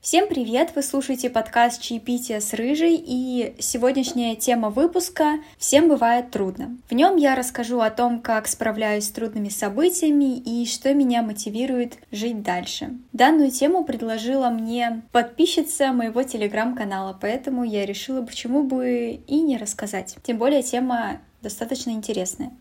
[0.00, 0.72] Всем привет!
[0.74, 6.78] Вы слушаете подкаст «Чаепитие с Рыжей» и сегодняшняя тема выпуска «Всем бывает трудно».
[6.88, 11.98] В нем я расскажу о том, как справляюсь с трудными событиями и что меня мотивирует
[12.12, 12.96] жить дальше.
[13.12, 20.16] Данную тему предложила мне подписчица моего телеграм-канала, поэтому я решила, почему бы и не рассказать.
[20.22, 22.52] Тем более тема достаточно интересная.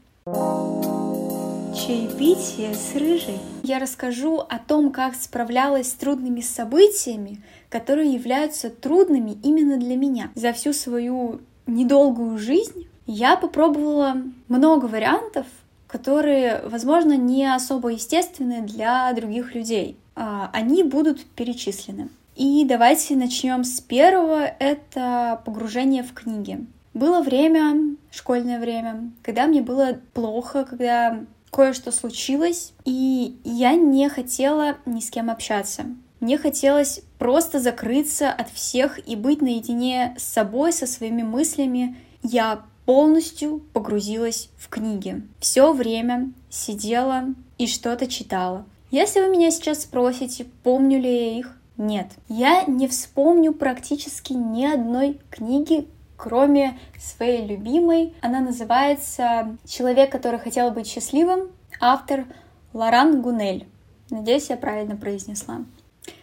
[1.75, 3.39] Чаепитие с рыжей.
[3.63, 10.31] Я расскажу о том, как справлялась с трудными событиями, которые являются трудными именно для меня.
[10.33, 15.45] За всю свою недолгую жизнь я попробовала много вариантов,
[15.87, 19.97] которые, возможно, не особо естественны для других людей.
[20.15, 22.09] А, они будут перечислены.
[22.35, 24.43] И давайте начнем с первого.
[24.43, 26.65] Это погружение в книги.
[26.93, 31.19] Было время, школьное время, когда мне было плохо, когда
[31.51, 35.85] кое-что случилось, и я не хотела ни с кем общаться.
[36.19, 41.95] Мне хотелось просто закрыться от всех и быть наедине с собой, со своими мыслями.
[42.23, 45.21] Я полностью погрузилась в книги.
[45.39, 47.25] Все время сидела
[47.57, 48.65] и что-то читала.
[48.91, 52.07] Если вы меня сейчас спросите, помню ли я их, нет.
[52.27, 55.87] Я не вспомню практически ни одной книги,
[56.19, 58.13] кроме своей любимой.
[58.21, 62.25] Она называется «Человек, который хотел быть счастливым», автор
[62.73, 63.67] Лоран Гунель.
[64.09, 65.63] Надеюсь, я правильно произнесла.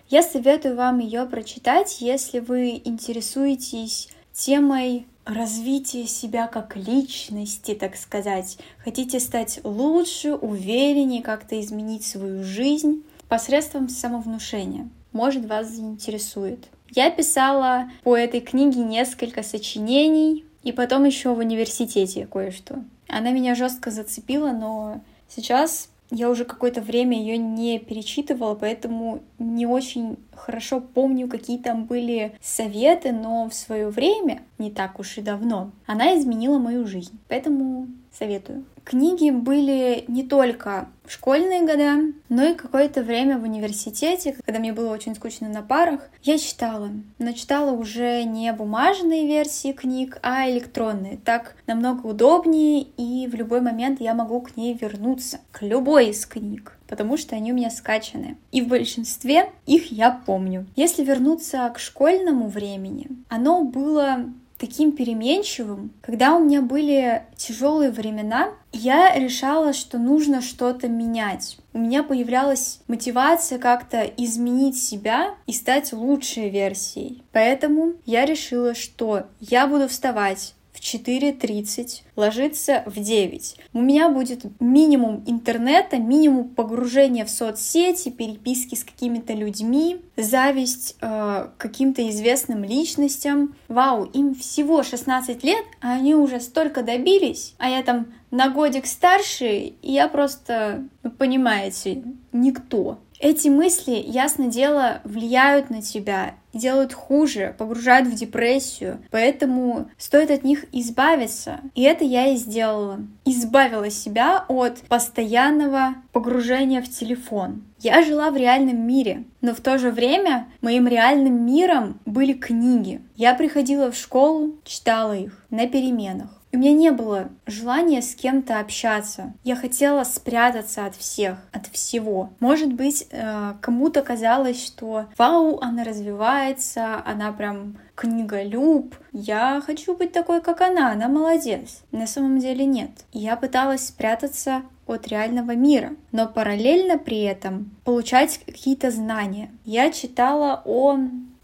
[0.09, 8.59] Я советую вам ее прочитать, если вы интересуетесь темой развития себя как личности, так сказать.
[8.85, 14.89] Хотите стать лучше, увереннее, как-то изменить свою жизнь посредством самовнушения.
[15.13, 16.69] Может, вас заинтересует.
[16.95, 22.83] Я писала по этой книге несколько сочинений, и потом еще в университете кое-что.
[23.09, 29.67] Она меня жестко зацепила, но сейчас я уже какое-то время ее не перечитывала, поэтому не
[29.67, 35.23] очень хорошо помню, какие там были советы, но в свое время, не так уж и
[35.23, 37.19] давно, она изменила мою жизнь.
[37.29, 38.65] Поэтому советую.
[38.85, 44.73] Книги были не только в школьные года, но и какое-то время в университете, когда мне
[44.73, 46.91] было очень скучно на парах, я читала.
[47.19, 51.19] Но читала уже не бумажные версии книг, а электронные.
[51.25, 56.25] Так намного удобнее, и в любой момент я могу к ней вернуться, к любой из
[56.27, 58.37] книг потому что они у меня скачаны.
[58.53, 60.67] И в большинстве их я помню.
[60.77, 64.27] Если вернуться к школьному времени, оно было
[64.59, 65.93] таким переменчивым.
[66.01, 71.59] Когда у меня были тяжелые времена, я решала, что нужно что-то менять.
[71.73, 77.23] У меня появлялась мотивация как-то изменить себя и стать лучшей версией.
[77.33, 83.57] Поэтому я решила, что я буду вставать в 4.30, ложиться в 9.
[83.73, 91.49] У меня будет минимум интернета, минимум погружения в соцсети, переписки с какими-то людьми, зависть э,
[91.57, 93.55] каким-то известным личностям.
[93.69, 98.87] Вау, им всего 16 лет, а они уже столько добились, а я там на годик
[98.87, 99.47] старше,
[99.81, 102.99] и я просто, ну, понимаете, никто.
[103.19, 110.45] Эти мысли, ясно дело, влияют на тебя, делают хуже, погружают в депрессию, поэтому стоит от
[110.45, 111.61] них избавиться.
[111.75, 113.01] И это я и сделала.
[113.25, 117.65] Избавила себя от постоянного погружения в телефон.
[117.81, 123.01] Я жила в реальном мире, но в то же время моим реальным миром были книги.
[123.17, 126.43] Я приходила в школу, читала их на переменах.
[126.57, 129.35] У меня не было желания с кем-то общаться.
[129.45, 132.31] Я хотела спрятаться от всех, от всего.
[132.41, 138.95] Может быть, э, кому-то казалось, что вау, она развивается, она прям книголюб.
[139.13, 141.83] Я хочу быть такой, как она, она молодец.
[141.93, 142.91] На самом деле нет.
[143.13, 149.51] Я пыталась спрятаться от реального мира, но параллельно при этом получать какие-то знания.
[149.67, 150.97] Я читала о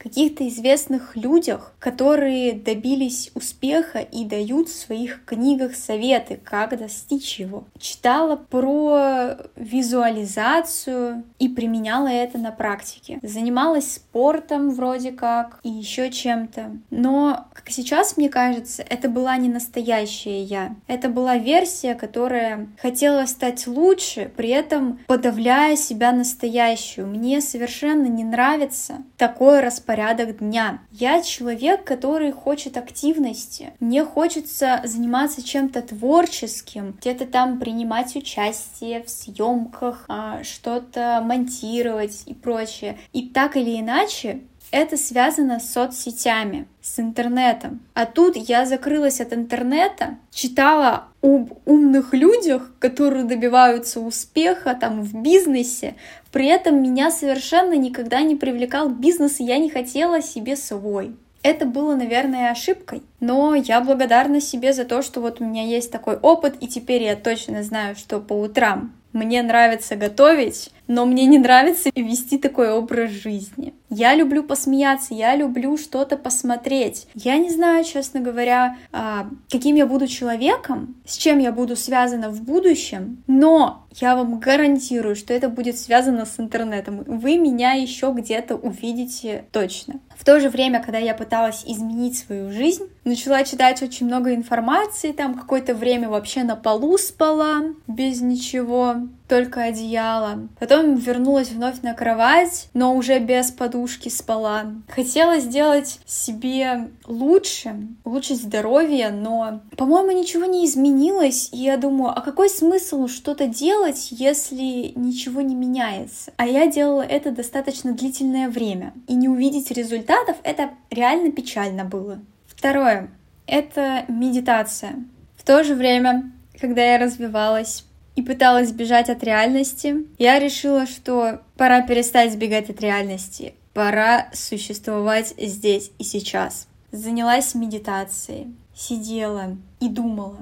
[0.02, 7.64] каких-то известных людях, которые добились успеха и дают в своих книгах советы, как достичь его.
[7.78, 13.20] Читала про визуализацию и применяла это на практике.
[13.22, 16.72] Занималась спортом вроде как и еще чем-то.
[16.90, 20.74] Но, как сейчас мне кажется, это была не настоящая я.
[20.88, 27.06] Это была версия, которая хотела стать лучше, при этом подавляя себя настоящую.
[27.06, 30.80] Мне совершенно не нравится такое распоряжение порядок дня.
[30.90, 33.74] Я человек, который хочет активности.
[33.78, 42.32] Мне хочется заниматься чем-то творческим, где-то там принимать участие в съемках, а, что-то монтировать и
[42.32, 42.96] прочее.
[43.12, 44.40] И так или иначе,
[44.72, 47.80] это связано с соцсетями, с интернетом.
[47.94, 55.14] А тут я закрылась от интернета, читала об умных людях, которые добиваются успеха там в
[55.14, 55.94] бизнесе.
[56.32, 61.14] При этом меня совершенно никогда не привлекал бизнес, и я не хотела себе свой.
[61.42, 65.90] Это было, наверное, ошибкой, но я благодарна себе за то, что вот у меня есть
[65.90, 71.26] такой опыт, и теперь я точно знаю, что по утрам мне нравится готовить, но мне
[71.26, 73.74] не нравится вести такой образ жизни.
[73.88, 77.08] Я люблю посмеяться, я люблю что-то посмотреть.
[77.14, 82.30] Я не знаю, честно говоря, а, каким я буду человеком, с чем я буду связана
[82.30, 87.04] в будущем, но я вам гарантирую, что это будет связано с интернетом.
[87.06, 90.00] Вы меня еще где-то увидите точно.
[90.16, 95.12] В то же время, когда я пыталась изменить свою жизнь, начала читать очень много информации,
[95.12, 98.96] там какое-то время вообще на полу спала, без ничего,
[99.28, 100.48] только одеяло.
[100.58, 104.66] Потом вернулась вновь на кровать, но уже без подушки спала.
[104.88, 107.74] Хотела сделать себе лучше,
[108.04, 114.08] улучшить здоровье, но, по-моему, ничего не изменилось, и я думаю, а какой смысл что-то делать,
[114.10, 116.32] если ничего не меняется?
[116.36, 122.18] А я делала это достаточно длительное время, и не увидеть результатов— это реально печально было.
[122.46, 123.10] Второе—
[123.46, 125.04] это медитация.
[125.36, 126.30] В то же время,
[126.60, 127.84] когда я развивалась
[128.16, 135.34] и пыталась бежать от реальности, я решила, что пора перестать сбегать от реальности, пора существовать
[135.38, 136.68] здесь и сейчас.
[136.90, 140.38] Занялась медитацией, сидела и думала.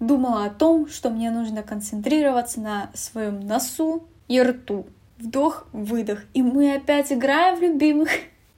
[0.00, 4.86] Думала о том, что мне нужно концентрироваться на своем носу и рту.
[5.18, 6.24] Вдох, выдох.
[6.34, 8.10] И мы опять играем в любимых.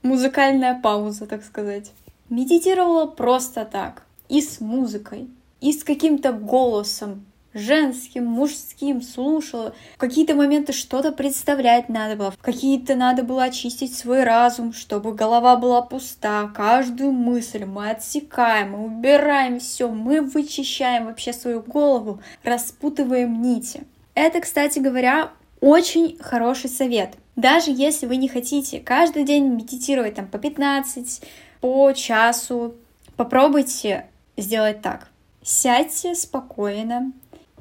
[0.02, 1.92] Музыкальная пауза, так сказать.
[2.30, 4.04] Медитировала просто так.
[4.30, 5.28] И с музыкой,
[5.60, 9.74] и с каким-то голосом, женским, мужским, слушала.
[9.94, 15.14] В какие-то моменты что-то представлять надо было, в какие-то надо было очистить свой разум, чтобы
[15.14, 16.50] голова была пуста.
[16.54, 23.84] Каждую мысль мы отсекаем, мы убираем все, мы вычищаем вообще свою голову, распутываем нити.
[24.14, 25.30] Это, кстати говоря,
[25.60, 27.14] очень хороший совет.
[27.36, 31.22] Даже если вы не хотите каждый день медитировать там по 15,
[31.60, 32.74] по часу.
[33.16, 34.06] Попробуйте
[34.36, 35.08] сделать так.
[35.42, 37.12] Сядьте спокойно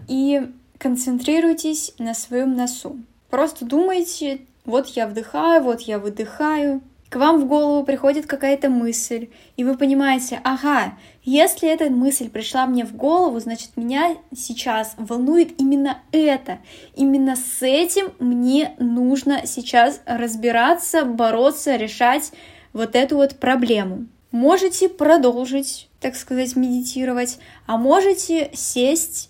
[0.07, 2.97] и концентрируйтесь на своем носу.
[3.29, 6.81] Просто думайте, вот я вдыхаю, вот я выдыхаю.
[7.09, 12.65] К вам в голову приходит какая-то мысль, и вы понимаете, ага, если эта мысль пришла
[12.65, 16.57] мне в голову, значит, меня сейчас волнует именно это.
[16.95, 22.31] Именно с этим мне нужно сейчас разбираться, бороться, решать
[22.73, 24.07] вот эту вот проблему.
[24.31, 29.29] Можете продолжить, так сказать, медитировать, а можете сесть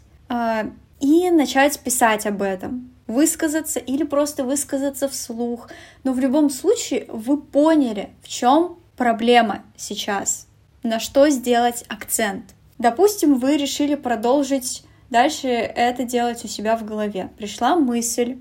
[1.00, 5.70] и начать писать об этом, высказаться или просто высказаться вслух.
[6.04, 10.48] Но в любом случае вы поняли, в чем проблема сейчас,
[10.82, 12.56] на что сделать акцент.
[12.78, 17.30] Допустим, вы решили продолжить дальше это делать у себя в голове.
[17.38, 18.38] Пришла мысль,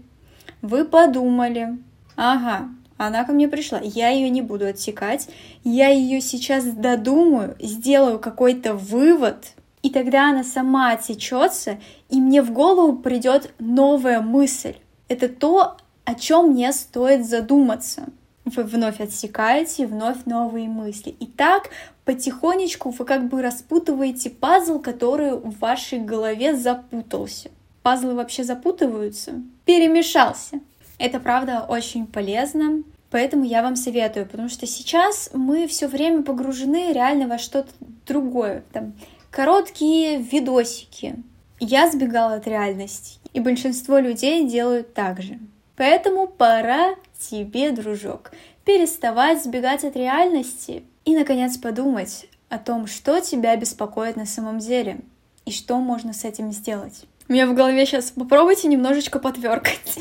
[0.63, 1.79] вы подумали,
[2.17, 3.81] ага, она ко мне пришла.
[3.83, 5.29] Я ее не буду отсекать.
[5.65, 12.53] Я ее сейчас додумаю, сделаю какой-то вывод, и тогда она сама отсечется, и мне в
[12.53, 14.77] голову придет новая мысль.
[15.09, 18.05] Это то, о чем мне стоит задуматься.
[18.45, 21.11] Вы вновь отсекаете, вновь новые мысли.
[21.11, 21.71] И так
[22.05, 27.51] потихонечку вы как бы распутываете пазл, который в вашей голове запутался.
[27.83, 29.43] Пазлы вообще запутываются?
[29.65, 30.61] Перемешался.
[30.99, 36.93] Это правда очень полезно, поэтому я вам советую, потому что сейчас мы все время погружены
[36.93, 37.71] реально во что-то
[38.07, 38.63] другое.
[38.73, 38.93] Там
[39.33, 41.17] короткие видосики.
[41.59, 45.39] Я сбегала от реальности, и большинство людей делают так же.
[45.75, 48.33] Поэтому пора тебе, дружок,
[48.65, 55.01] переставать сбегать от реальности и, наконец, подумать о том, что тебя беспокоит на самом деле
[55.47, 57.07] и что можно с этим сделать.
[57.27, 59.99] У меня в голове сейчас попробуйте немножечко потверкать.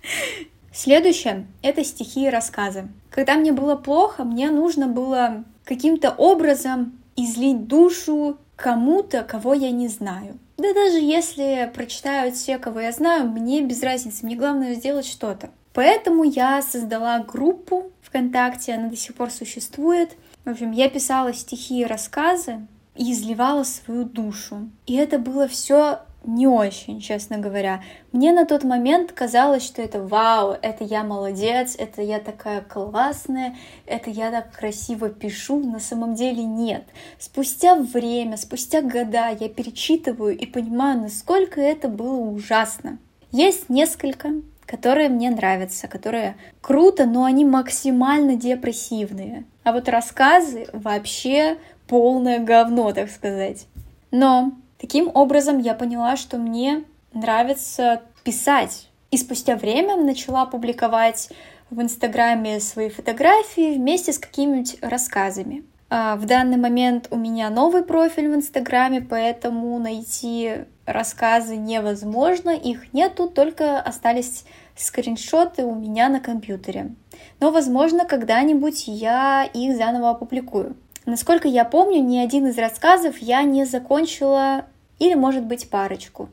[0.72, 2.86] Следующее— это стихи и рассказы.
[3.10, 9.88] Когда мне было плохо, мне нужно было каким-то образом излить душу кому-то, кого я не
[9.88, 10.38] знаю.
[10.58, 15.50] Да даже если прочитают все, кого я знаю, мне без разницы, мне главное сделать что-то.
[15.72, 20.10] Поэтому я создала группу ВКонтакте, она до сих пор существует.
[20.44, 24.68] В общем, я писала стихи и рассказы и изливала свою душу.
[24.86, 27.82] И это было все не очень, честно говоря.
[28.12, 33.56] Мне на тот момент казалось, что это вау, это я молодец, это я такая классная,
[33.86, 35.60] это я так красиво пишу.
[35.60, 36.84] На самом деле нет.
[37.18, 42.98] Спустя время, спустя года я перечитываю и понимаю, насколько это было ужасно.
[43.32, 44.32] Есть несколько
[44.70, 49.44] которые мне нравятся, которые круто, но они максимально депрессивные.
[49.64, 51.58] А вот рассказы вообще
[51.88, 53.66] полное говно, так сказать.
[54.12, 58.88] Но таким образом я поняла, что мне нравится писать.
[59.10, 61.30] И спустя время начала публиковать
[61.70, 65.64] в Инстаграме свои фотографии вместе с какими-нибудь рассказами.
[65.88, 72.92] А в данный момент у меня новый профиль в Инстаграме, поэтому найти рассказы невозможно, их
[72.92, 74.44] нету, только остались
[74.76, 76.94] скриншоты у меня на компьютере.
[77.40, 80.76] Но, возможно, когда-нибудь я их заново опубликую.
[81.06, 84.66] Насколько я помню, ни один из рассказов я не закончила,
[85.00, 86.28] или, может быть, парочку.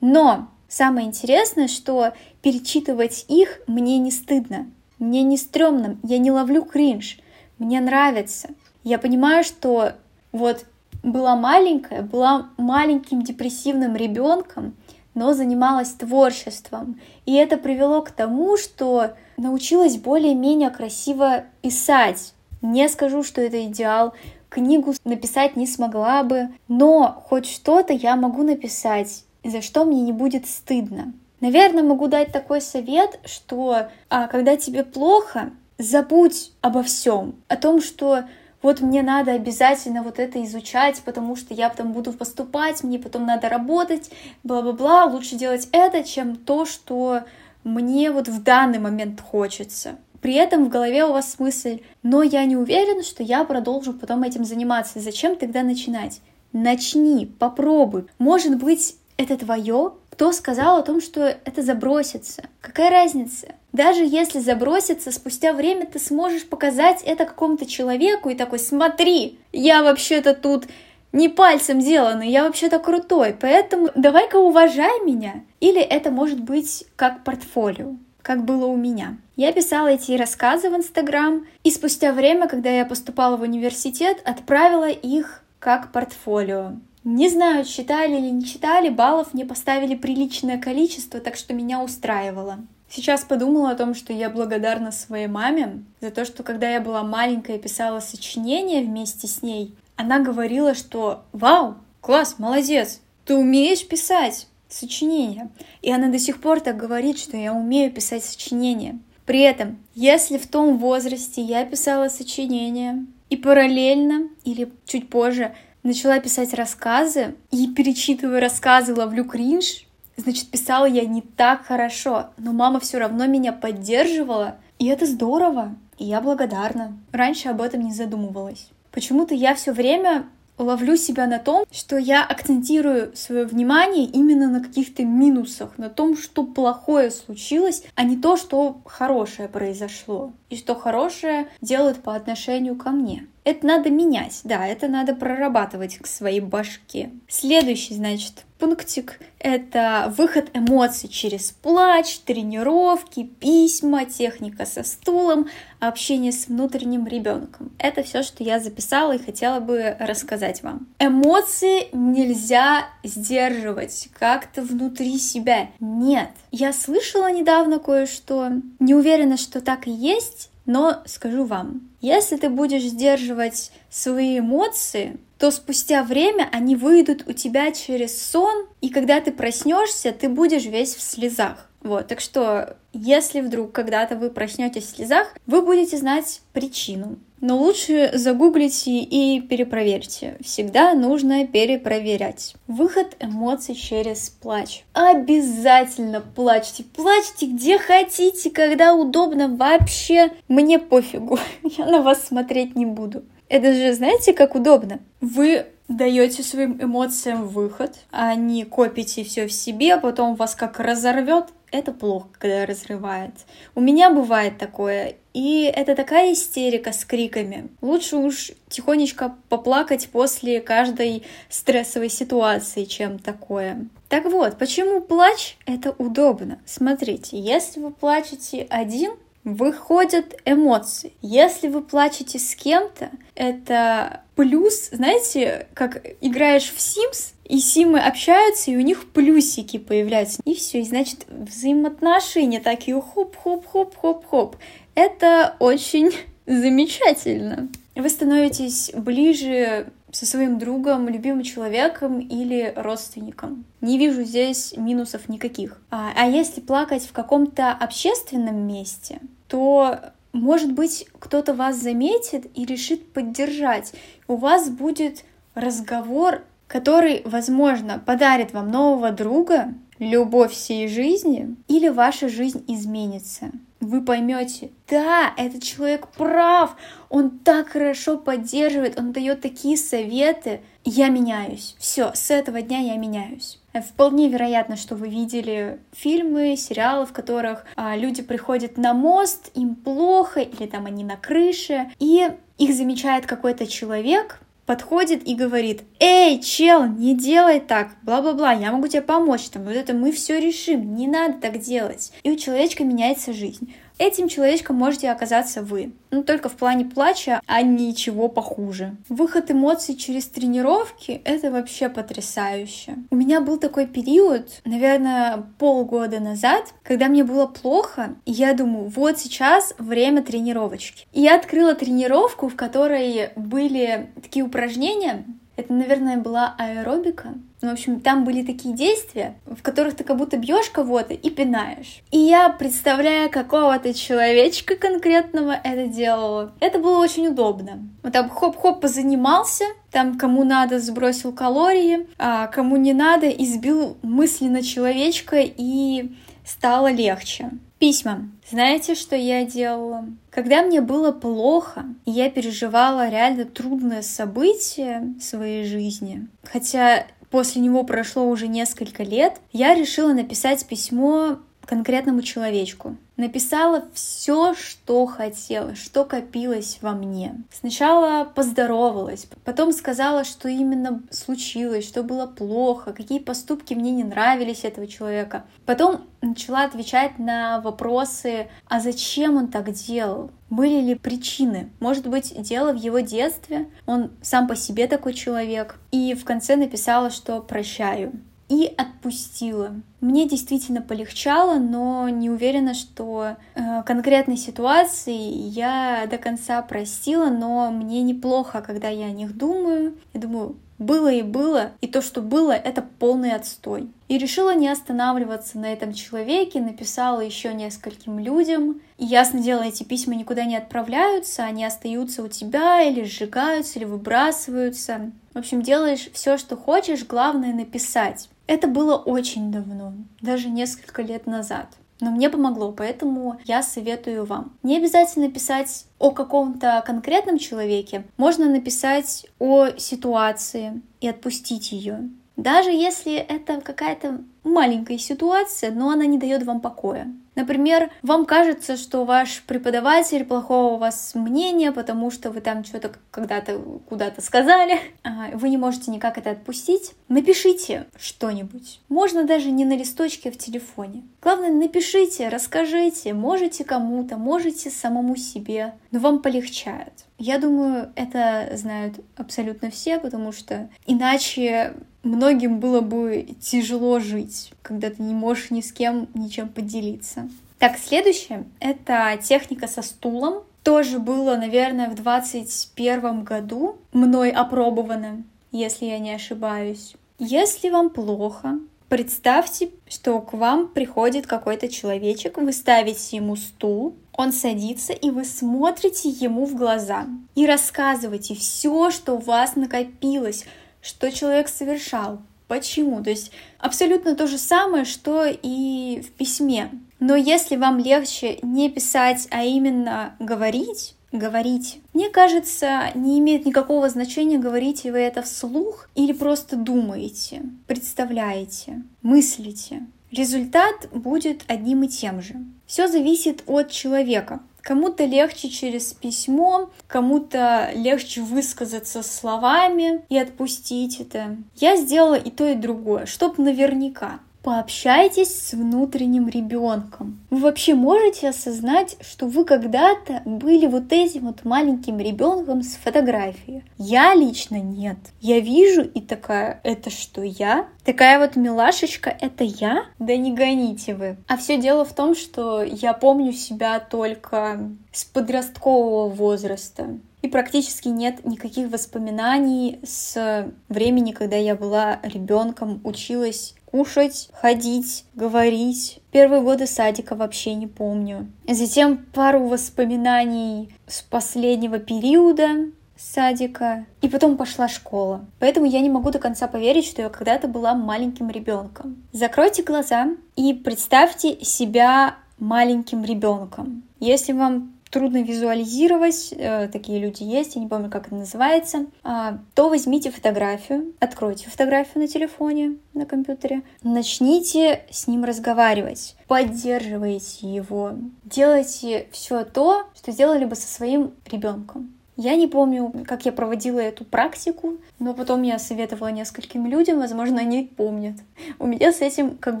[0.00, 4.66] Но самое интересное, что перечитывать их мне не стыдно,
[4.98, 7.18] мне не стрёмно, я не ловлю кринж,
[7.58, 8.48] мне нравится.
[8.82, 9.92] Я понимаю, что
[10.32, 10.64] вот
[11.02, 14.74] была маленькая, была маленьким депрессивным ребенком,
[15.14, 17.00] но занималась творчеством.
[17.24, 22.34] И это привело к тому, что научилась более-менее красиво писать.
[22.62, 24.14] Не скажу, что это идеал,
[24.56, 30.12] книгу написать не смогла бы, но хоть что-то я могу написать, за что мне не
[30.12, 31.12] будет стыдно.
[31.40, 37.82] Наверное, могу дать такой совет, что а, когда тебе плохо, забудь обо всем, о том,
[37.82, 38.24] что
[38.62, 43.26] вот мне надо обязательно вот это изучать, потому что я потом буду поступать, мне потом
[43.26, 44.10] надо работать,
[44.42, 47.24] бла-бла-бла, лучше делать это, чем то, что
[47.62, 49.96] мне вот в данный момент хочется.
[50.26, 54.24] При этом в голове у вас мысль, но я не уверен, что я продолжу потом
[54.24, 54.98] этим заниматься.
[54.98, 56.20] Зачем тогда начинать?
[56.52, 58.06] Начни, попробуй.
[58.18, 59.92] Может быть, это твое?
[60.10, 62.42] Кто сказал о том, что это забросится?
[62.60, 63.54] Какая разница?
[63.72, 69.84] Даже если забросится, спустя время ты сможешь показать это какому-то человеку и такой, смотри, я
[69.84, 70.64] вообще-то тут
[71.12, 75.44] не пальцем сделанный, я вообще-то крутой, поэтому давай-ка уважай меня.
[75.60, 77.94] Или это может быть как портфолио
[78.26, 79.18] как было у меня.
[79.36, 84.88] Я писала эти рассказы в Инстаграм, и спустя время, когда я поступала в университет, отправила
[84.88, 86.72] их как портфолио.
[87.04, 92.58] Не знаю, читали или не читали, баллов мне поставили приличное количество, так что меня устраивало.
[92.90, 97.04] Сейчас подумала о том, что я благодарна своей маме за то, что когда я была
[97.04, 103.86] маленькая и писала сочинения вместе с ней, она говорила, что «Вау, класс, молодец, ты умеешь
[103.86, 105.50] писать, сочинения.
[105.82, 108.98] И она до сих пор так говорит, что я умею писать сочинения.
[109.24, 116.20] При этом, если в том возрасте я писала сочинения и параллельно или чуть позже начала
[116.20, 122.80] писать рассказы и перечитывая рассказы ловлю кринж, значит, писала я не так хорошо, но мама
[122.80, 126.96] все равно меня поддерживала, и это здорово, и я благодарна.
[127.12, 128.68] Раньше об этом не задумывалась.
[128.92, 130.26] Почему-то я все время
[130.58, 136.16] ловлю себя на том, что я акцентирую свое внимание именно на каких-то минусах, на том,
[136.16, 142.76] что плохое случилось, а не то, что хорошее произошло и что хорошее делают по отношению
[142.76, 143.26] ко мне.
[143.44, 147.10] Это надо менять, да, это надо прорабатывать к своей башке.
[147.28, 155.48] Следующий, значит, пунктик— это выход эмоций через плач, тренировки, письма, техника со стулом,
[155.80, 157.72] общение с внутренним ребенком.
[157.78, 160.86] Это все, что я записала и хотела бы рассказать вам.
[160.98, 165.68] Эмоции нельзя сдерживать как-то внутри себя.
[165.80, 166.30] Нет.
[166.50, 172.48] Я слышала недавно кое-что, не уверена, что так и есть, но скажу вам, если ты
[172.48, 179.20] будешь сдерживать свои эмоции, то спустя время они выйдут у тебя через сон, и когда
[179.20, 181.68] ты проснешься, ты будешь весь в слезах.
[181.80, 187.16] Вот, так что, если вдруг когда-то вы проснетесь в слезах, вы будете знать причину.
[187.40, 190.36] Но лучше загуглите и перепроверьте.
[190.40, 192.54] Всегда нужно перепроверять.
[192.66, 194.84] Выход эмоций через плач.
[194.94, 196.82] Обязательно плачьте.
[196.84, 199.48] Плачьте где хотите, когда удобно.
[199.48, 201.38] Вообще мне пофигу.
[201.62, 203.24] Я на вас смотреть не буду.
[203.48, 204.98] Это же, знаете, как удобно?
[205.20, 210.80] Вы даете своим эмоциям выход, а не копите все в себе, а потом вас как
[210.80, 211.46] разорвет.
[211.70, 213.32] Это плохо, когда разрывает.
[213.74, 217.68] У меня бывает такое, и это такая истерика с криками.
[217.82, 223.86] Лучше уж тихонечко поплакать после каждой стрессовой ситуации, чем такое.
[224.08, 226.58] Так вот, почему плач— это удобно?
[226.64, 229.12] Смотрите, если вы плачете один,
[229.46, 231.12] выходят эмоции.
[231.22, 238.72] Если вы плачете с кем-то, это плюс, знаете, как играешь в Sims, и Симы общаются,
[238.72, 240.42] и у них плюсики появляются.
[240.44, 244.56] И все, и значит, взаимоотношения такие хоп-хоп-хоп-хоп-хоп.
[244.96, 246.10] Это очень
[246.46, 247.68] замечательно.
[247.94, 253.66] вы становитесь ближе со своим другом, любимым человеком или родственником.
[253.82, 255.78] Не вижу здесь минусов никаких.
[255.90, 259.98] А, а если плакать в каком-то общественном месте, то
[260.32, 263.92] может быть, кто-то вас заметит и решит поддержать.
[264.26, 265.22] У вас будет
[265.54, 273.50] разговор, который, возможно, подарит вам нового друга, любовь всей жизни, или ваша жизнь изменится
[273.86, 276.76] вы поймете, да, этот человек прав,
[277.08, 281.76] он так хорошо поддерживает, он дает такие советы, я меняюсь.
[281.78, 283.60] Все, с этого дня я меняюсь.
[283.74, 289.74] Вполне вероятно, что вы видели фильмы, сериалы, в которых а, люди приходят на мост, им
[289.74, 296.40] плохо, или там они на крыше, и их замечает какой-то человек, подходит и говорит, эй,
[296.40, 300.94] чел, не делай так, бла-бла-бла, я могу тебе помочь, там, вот это мы все решим,
[300.94, 302.12] не надо так делать.
[302.24, 303.72] И у человечка меняется жизнь.
[303.98, 305.92] Этим человечком можете оказаться вы.
[306.10, 308.96] Ну, только в плане плача, а ничего похуже.
[309.08, 312.96] Выход эмоций через тренировки— это вообще потрясающе.
[313.10, 318.88] У меня был такой период, наверное, полгода назад, когда мне было плохо, и я думаю,
[318.88, 321.06] вот сейчас время тренировочки.
[321.12, 325.24] И я открыла тренировку, в которой были такие упражнения,
[325.56, 327.34] это, наверное, была аэробика.
[327.62, 331.30] Ну, в общем, там были такие действия, в которых ты как будто бьешь кого-то и
[331.30, 332.02] пинаешь.
[332.10, 336.52] И я, представляя какого-то человечка конкретного, это делала.
[336.60, 337.88] Это было очень удобно.
[338.02, 344.62] Вот там хоп-хоп позанимался, там кому надо сбросил калории, а кому не надо избил мысленно
[344.62, 346.12] человечка и
[346.44, 347.50] стало легче.
[347.78, 348.30] Письма.
[348.50, 350.06] Знаете, что я делала?
[350.30, 357.60] Когда мне было плохо, и я переживала реально трудное событие в своей жизни, хотя после
[357.60, 362.96] него прошло уже несколько лет, я решила написать письмо конкретному человечку.
[363.16, 367.34] Написала все, что хотела, что копилось во мне.
[367.50, 374.64] Сначала поздоровалась, потом сказала, что именно случилось, что было плохо, какие поступки мне не нравились
[374.64, 375.44] этого человека.
[375.64, 380.30] Потом начала отвечать на вопросы, а зачем он так делал?
[380.50, 381.70] Были ли причины?
[381.80, 383.68] Может быть, дело в его детстве?
[383.86, 385.78] Он сам по себе такой человек.
[385.90, 388.12] И в конце написала, что прощаю
[388.48, 389.74] и отпустила.
[390.00, 397.70] Мне действительно полегчало, но не уверена, что э, конкретной ситуации я до конца простила, но
[397.70, 399.96] мне неплохо, когда я о них думаю.
[400.12, 403.88] Я думаю, было и было, и то, что было, это полный отстой.
[404.08, 408.80] И решила не останавливаться на этом человеке, написала еще нескольким людям.
[408.98, 413.86] И ясно дело, эти письма никуда не отправляются, они остаются у тебя или сжигаются, или
[413.86, 415.10] выбрасываются.
[415.32, 418.28] В общем, делаешь все, что хочешь, главное написать.
[418.46, 421.68] Это было очень давно, даже несколько лет назад.
[422.00, 424.56] Но мне помогло, поэтому я советую вам.
[424.62, 432.10] Не обязательно писать о каком-то конкретном человеке, можно написать о ситуации и отпустить ее.
[432.36, 437.12] Даже если это какая-то маленькая ситуация, но она не дает вам покоя.
[437.34, 442.92] Например, вам кажется, что ваш преподаватель плохого у вас мнения, потому что вы там что-то
[443.10, 446.94] когда-то куда-то сказали, а вы не можете никак это отпустить.
[447.08, 448.80] Напишите что-нибудь.
[448.88, 451.02] Можно даже не на листочке, а в телефоне.
[451.20, 457.04] Главное, напишите, расскажите, можете кому-то, можете самому себе, но вам полегчает.
[457.18, 461.74] Я думаю, это знают абсолютно все, потому что иначе
[462.06, 467.28] многим было бы тяжело жить, когда ты не можешь ни с кем ничем поделиться.
[467.58, 470.44] Так, следующее— это техника со стулом.
[470.62, 476.94] Тоже было, наверное, в 21 году мной опробовано, если я не ошибаюсь.
[477.18, 484.32] Если вам плохо, представьте, что к вам приходит какой-то человечек, вы ставите ему стул, он
[484.32, 490.44] садится, и вы смотрите ему в глаза и рассказываете все, что у вас накопилось,
[490.86, 493.02] что человек совершал, почему.
[493.02, 496.70] То есть абсолютно то же самое, что и в письме.
[497.00, 501.80] Но если вам легче не писать, а именно говорить, говорить.
[501.92, 509.86] Мне кажется, не имеет никакого значения, говорите вы это вслух или просто думаете, представляете, мыслите.
[510.12, 512.36] Результат будет одним и тем же.
[512.66, 514.40] Все зависит от человека.
[514.66, 521.36] Кому-то легче через письмо, кому-то легче высказаться словами и отпустить это.
[521.54, 524.18] Я сделала и то, и другое, чтоб наверняка.
[524.46, 527.18] Пообщайтесь с внутренним ребенком.
[527.30, 533.64] Вы вообще можете осознать, что вы когда-то были вот этим вот маленьким ребенком с фотографии?
[533.76, 534.98] Я лично нет.
[535.20, 537.66] Я вижу и такая, это что я?
[537.84, 539.86] Такая вот милашечка, это я?
[539.98, 541.16] Да не гоните вы.
[541.26, 544.60] А все дело в том, что я помню себя только
[544.92, 547.00] с подросткового возраста.
[547.20, 556.00] И практически нет никаких воспоминаний с времени, когда я была ребенком, училась кушать, ходить, говорить.
[556.10, 558.26] Первые годы садика вообще не помню.
[558.48, 565.26] Затем пару воспоминаний с последнего периода садика, и потом пошла школа.
[565.38, 569.04] Поэтому я не могу до конца поверить, что я когда-то была маленьким ребенком.
[569.12, 573.82] Закройте глаза и представьте себя маленьким ребенком.
[574.00, 579.38] Если вам трудно визуализировать, э, такие люди есть, я не помню, как это называется, э,
[579.54, 587.92] то возьмите фотографию, откройте фотографию на телефоне, на компьютере, начните с ним разговаривать, поддерживайте его,
[588.24, 591.92] делайте все то, что сделали бы со своим ребенком.
[592.18, 597.40] Я не помню, как я проводила эту практику, но потом я советовала нескольким людям, возможно,
[597.40, 598.16] они помнят.
[598.58, 599.60] У меня с этим, как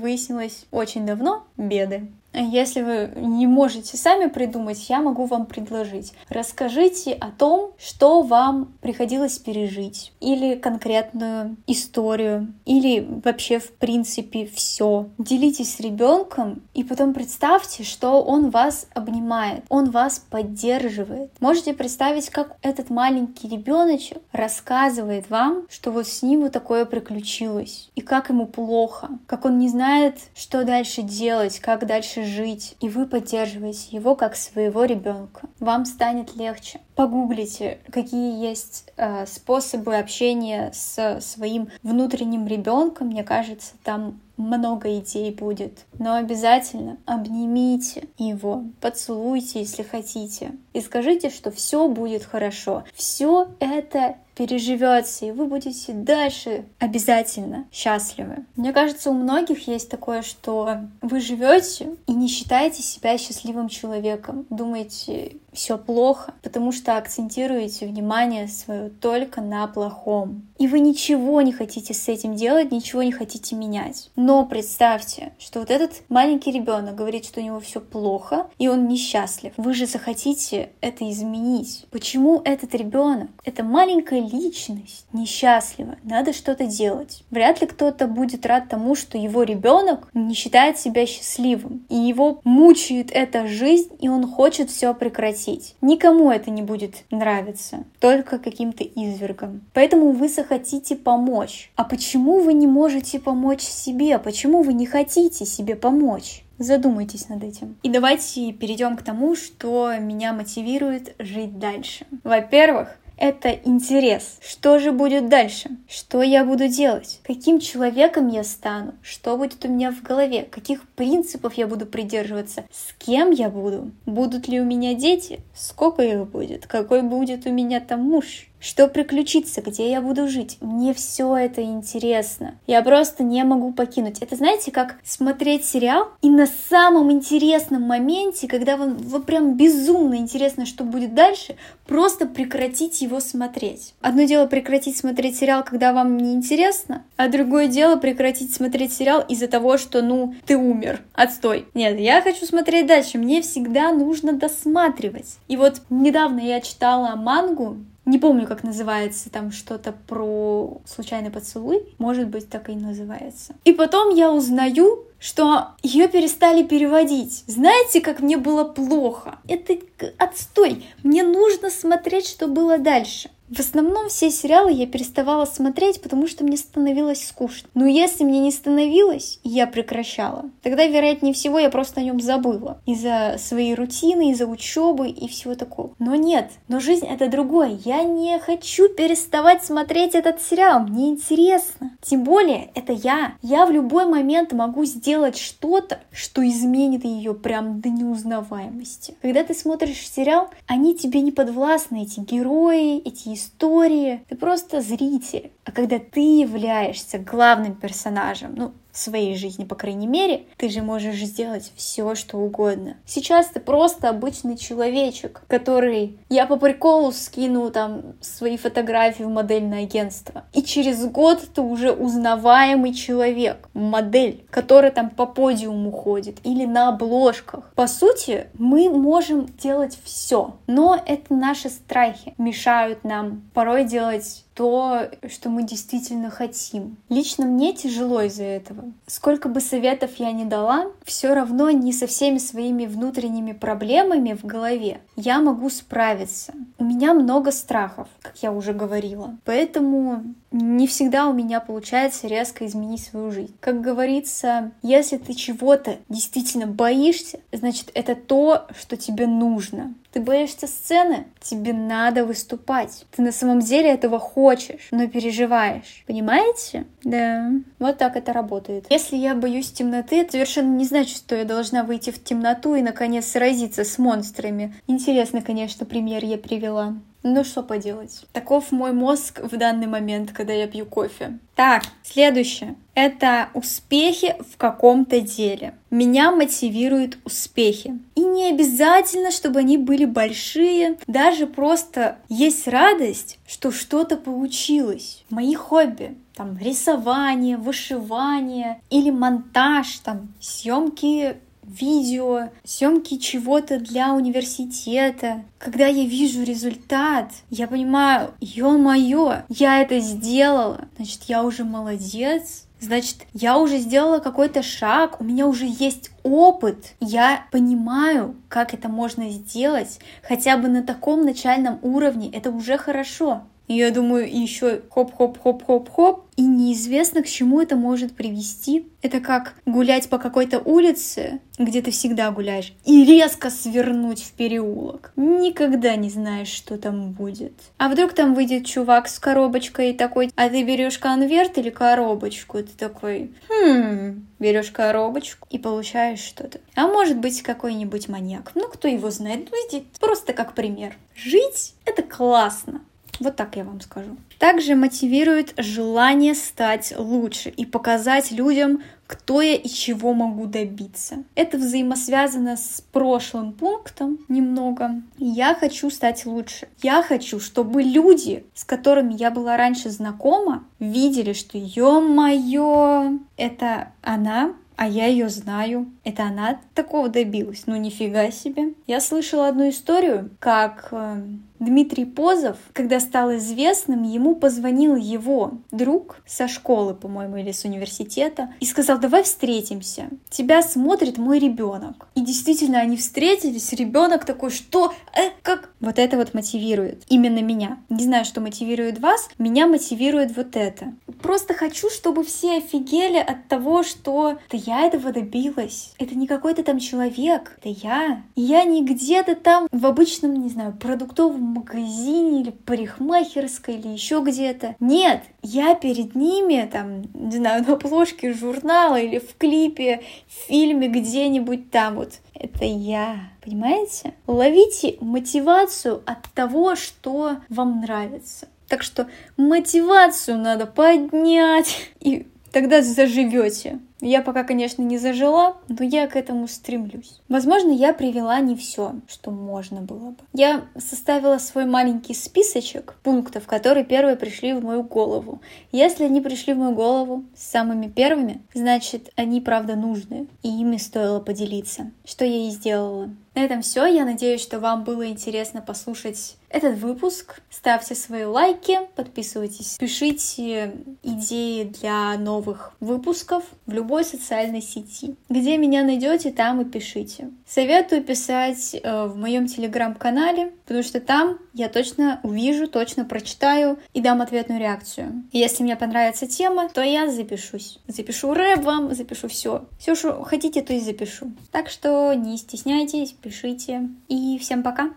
[0.00, 2.08] выяснилось, очень давно беды.
[2.36, 6.12] Если вы не можете сами придумать, я могу вам предложить.
[6.28, 15.08] Расскажите о том, что вам приходилось пережить, или конкретную историю, или вообще в принципе все.
[15.16, 21.30] Делитесь с ребенком и потом представьте, что он вас обнимает, он вас поддерживает.
[21.40, 27.90] Можете представить, как этот маленький ребеночек рассказывает вам, что вот с ним вот такое приключилось,
[27.94, 32.88] и как ему плохо, как он не знает, что дальше делать, как дальше жить, и
[32.88, 35.48] вы поддерживаете его как своего ребенка.
[35.60, 36.80] Вам станет легче.
[36.94, 43.08] Погуглите, какие есть э, способы общения с своим внутренним ребенком.
[43.08, 45.86] Мне кажется, там много идей будет.
[45.98, 52.84] Но обязательно обнимите его, поцелуйте, если хотите, и скажите, что все будет хорошо.
[52.94, 58.44] Все это переживется, и вы будете дальше обязательно счастливы.
[58.54, 64.46] Мне кажется, у многих есть такое, что вы живете и не считаете себя счастливым человеком.
[64.50, 70.46] Думаете, все плохо, потому что акцентируете внимание свое только на плохом.
[70.58, 74.10] И вы ничего не хотите с этим делать, ничего не хотите менять.
[74.16, 78.86] Но представьте, что вот этот маленький ребенок говорит, что у него все плохо, и он
[78.88, 79.52] несчастлив.
[79.56, 81.86] Вы же захотите это изменить.
[81.90, 85.96] Почему этот ребенок, эта маленькая личность несчастлива?
[86.02, 87.24] Надо что-то делать.
[87.30, 92.40] Вряд ли кто-то будет рад тому, что его ребенок не считает себя счастливым, и его
[92.44, 95.76] мучает эта жизнь, и он хочет все прекратить прекратить.
[95.80, 99.62] Никому это не будет нравиться, только каким-то извергам.
[99.72, 101.70] Поэтому вы захотите помочь.
[101.76, 104.18] А почему вы не можете помочь себе?
[104.18, 106.42] Почему вы не хотите себе помочь?
[106.58, 107.76] Задумайтесь над этим.
[107.82, 112.06] И давайте перейдем к тому, что меня мотивирует жить дальше.
[112.24, 114.38] Во-первых, это интерес.
[114.40, 115.70] Что же будет дальше?
[115.88, 117.20] Что я буду делать?
[117.24, 118.94] Каким человеком я стану?
[119.02, 120.42] Что будет у меня в голове?
[120.42, 122.64] Каких принципов я буду придерживаться?
[122.70, 123.90] С кем я буду?
[124.04, 125.40] Будут ли у меня дети?
[125.54, 126.66] Сколько их будет?
[126.66, 128.48] Какой будет у меня там муж?
[128.58, 130.56] Что приключится, где я буду жить?
[130.60, 132.54] Мне все это интересно.
[132.66, 134.20] Я просто не могу покинуть.
[134.20, 140.16] Это знаете, как смотреть сериал и на самом интересном моменте, когда вам, вам прям безумно
[140.16, 143.94] интересно, что будет дальше, просто прекратить его смотреть.
[144.00, 149.22] Одно дело прекратить смотреть сериал, когда вам не интересно, а другое дело прекратить смотреть сериал
[149.28, 151.02] из-за того, что, ну, ты умер.
[151.12, 151.66] Отстой.
[151.74, 153.18] Нет, я хочу смотреть дальше.
[153.18, 155.36] Мне всегда нужно досматривать.
[155.48, 161.82] И вот недавно я читала мангу не помню, как называется, там что-то про случайный поцелуй.
[161.98, 163.54] Может быть, так и называется.
[163.64, 167.42] И потом я узнаю, что ее перестали переводить.
[167.48, 169.38] Знаете, как мне было плохо?
[169.48, 169.76] Это
[170.18, 170.86] отстой.
[171.02, 173.30] Мне нужно смотреть, что было дальше.
[173.48, 177.68] В основном все сериалы я переставала смотреть, потому что мне становилось скучно.
[177.74, 180.50] Но если мне не становилось, я прекращала.
[180.62, 182.80] Тогда, вероятнее всего, я просто о нем забыла.
[182.86, 185.94] Из-за своей рутины, из-за учебы и всего такого.
[186.00, 187.78] Но нет, но жизнь это другое.
[187.84, 190.80] Я не хочу переставать смотреть этот сериал.
[190.80, 191.96] Мне интересно.
[192.02, 193.34] Тем более, это я.
[193.42, 199.16] Я в любой момент могу сделать что-то, что изменит ее прям до неузнаваемости.
[199.22, 205.52] Когда ты смотришь сериал, они тебе не подвластны, эти герои, эти истории, ты просто зритель.
[205.64, 211.16] А когда ты являешься главным персонажем, ну, своей жизни, по крайней мере, ты же можешь
[211.16, 212.96] сделать все, что угодно.
[213.06, 219.82] Сейчас ты просто обычный человечек, который я по приколу скину там свои фотографии в модельное
[219.84, 220.44] агентство.
[220.52, 226.88] И через год ты уже узнаваемый человек, модель, который там по подиуму ходит или на
[226.88, 227.72] обложках.
[227.74, 235.10] По сути, мы можем делать все, но это наши страхи мешают нам порой делать то,
[235.28, 236.96] что мы действительно хотим.
[237.10, 238.84] Лично мне тяжело из-за этого.
[239.06, 244.46] Сколько бы советов я ни дала, все равно не со всеми своими внутренними проблемами в
[244.46, 246.54] голове я могу справиться.
[246.78, 249.36] У меня много страхов, как я уже говорила.
[249.44, 253.54] Поэтому не всегда у меня получается резко изменить свою жизнь.
[253.60, 259.92] Как говорится, если ты чего-то действительно боишься, значит это то, что тебе нужно.
[260.16, 261.26] Ты боишься сцены?
[261.42, 263.04] Тебе надо выступать.
[263.14, 266.04] Ты на самом деле этого хочешь, но переживаешь.
[266.06, 266.86] Понимаете?
[267.04, 267.50] Да.
[267.78, 268.86] Вот так это работает.
[268.88, 272.80] Если я боюсь темноты, это совершенно не значит, что я должна выйти в темноту и
[272.80, 274.74] наконец сразиться с монстрами.
[274.86, 276.94] Интересно, конечно, пример я привела.
[277.28, 278.24] Ну что поделать.
[278.32, 281.40] Таков мой мозг в данный момент, когда я пью кофе.
[281.56, 282.76] Так, следующее.
[282.94, 285.74] Это успехи в каком-то деле.
[285.90, 287.98] Меня мотивируют успехи.
[288.14, 290.98] И не обязательно, чтобы они были большие.
[291.08, 295.24] Даже просто есть радость, что что-то получилось.
[295.28, 296.16] Мои хобби.
[296.36, 305.44] Там рисование, вышивание или монтаж, там съемки видео, съемки чего-то для университета.
[305.58, 313.22] Когда я вижу результат, я понимаю, ё-моё, я это сделала, значит, я уже молодец, Значит,
[313.32, 319.30] я уже сделала какой-то шаг, у меня уже есть опыт, я понимаю, как это можно
[319.30, 323.44] сделать, хотя бы на таком начальном уровне, это уже хорошо.
[323.68, 328.86] И я думаю, еще хоп-хоп-хоп-хоп-хоп, и неизвестно, к чему это может привести.
[329.02, 335.12] Это как гулять по какой-то улице, где ты всегда гуляешь, и резко свернуть в переулок.
[335.16, 337.54] Никогда не знаешь, что там будет.
[337.78, 342.58] А вдруг там выйдет чувак с коробочкой и такой, а ты берешь конверт или коробочку?
[342.58, 346.60] Ты такой, хм, берешь коробочку и получаешь что-то.
[346.74, 348.52] А может быть какой-нибудь маньяк.
[348.54, 349.48] Ну, кто его знает.
[349.50, 350.96] Ну, просто как пример.
[351.14, 352.82] Жить— это классно.
[353.20, 354.16] Вот так я вам скажу.
[354.38, 361.24] Также мотивирует желание стать лучше и показать людям, кто я и чего могу добиться.
[361.34, 365.02] Это взаимосвязано с прошлым пунктом немного.
[365.18, 366.68] Я хочу стать лучше.
[366.82, 374.54] Я хочу, чтобы люди, с которыми я была раньше знакома, видели, что ё-моё, это она,
[374.76, 375.90] а я ее знаю.
[376.04, 377.64] Это она такого добилась.
[377.66, 378.74] Ну нифига себе.
[378.86, 381.22] Я слышала одну историю, как э,
[381.58, 388.50] Дмитрий Позов, когда стал известным, ему позвонил его друг со школы, по-моему, или с университета,
[388.60, 390.08] и сказал, давай встретимся.
[390.28, 392.08] Тебя смотрит мой ребенок.
[392.14, 394.92] И действительно, они встретились, ребенок такой, что?
[395.14, 395.70] Э, как?
[395.80, 397.04] Вот это вот мотивирует.
[397.08, 397.78] Именно меня.
[397.88, 400.94] Не знаю, что мотивирует вас, меня мотивирует вот это.
[401.22, 405.94] Просто хочу, чтобы все офигели от того, что это я этого добилась.
[405.98, 408.22] Это не какой-то там человек, это я.
[408.34, 414.76] Я не где-то там в обычном, не знаю, продуктовом магазине или парикмахерской или еще где-то.
[414.80, 420.88] Нет, я перед ними, там, не знаю, на обложке журнала или в клипе, в фильме
[420.88, 422.20] где-нибудь там вот.
[422.34, 424.12] Это я, понимаете?
[424.26, 428.48] Ловите мотивацию от того, что вам нравится.
[428.68, 433.80] Так что мотивацию надо поднять, и тогда заживете.
[434.00, 437.20] Я пока, конечно, не зажила, но я к этому стремлюсь.
[437.28, 440.16] Возможно, я привела не все, что можно было бы.
[440.32, 445.42] Я составила свой маленький списочек пунктов, которые первые пришли в мою голову.
[445.70, 451.20] Если они пришли в мою голову самыми первыми, значит, они правда нужны, и ими стоило
[451.20, 453.10] поделиться, что я и сделала.
[453.34, 453.84] На этом все.
[453.84, 457.40] Я надеюсь, что вам было интересно послушать этот выпуск.
[457.50, 465.16] Ставьте свои лайки, подписывайтесь, пишите идеи для новых выпусков в любой социальной сети.
[465.28, 467.30] Где меня найдете, там и пишите.
[467.46, 474.00] Советую писать э, в моем телеграм-канале, потому что там я точно увижу, точно прочитаю и
[474.00, 475.24] дам ответную реакцию.
[475.32, 477.78] И если мне понравится тема, то я запишусь.
[477.86, 479.66] Запишу рэп вам, запишу все.
[479.78, 481.32] Все, что хотите, то и запишу.
[481.52, 483.88] Так что не стесняйтесь, пишите.
[484.08, 484.90] И всем пока!